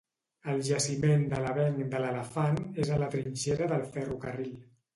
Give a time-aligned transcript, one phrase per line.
[0.53, 4.53] El jaciment de l'avenc de l'Elefant és a la trinxera del ferrocarril.